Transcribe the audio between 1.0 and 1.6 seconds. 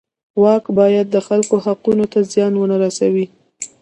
د خلکو